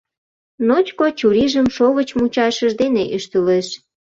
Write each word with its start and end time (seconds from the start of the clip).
Ночко 0.67 1.05
чурийжым 1.19 1.67
шовыч 1.75 2.09
мучашыж 2.19 2.71
дене 2.81 3.03
ӱштылеш. 3.17 3.67